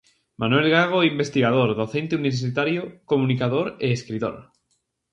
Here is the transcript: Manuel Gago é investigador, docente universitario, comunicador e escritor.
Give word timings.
Manuel 0.41 0.67
Gago 0.73 0.97
é 1.01 1.11
investigador, 1.13 1.69
docente 1.81 2.17
universitario, 2.21 2.81
comunicador 3.11 3.67
e 3.85 3.87
escritor. 3.97 4.35